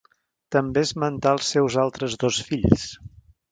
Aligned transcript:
També 0.55 0.83
esmentar 0.87 1.35
als 1.37 1.51
seus 1.57 1.77
altres 1.83 2.19
dos 2.25 2.43
fills. 2.51 2.91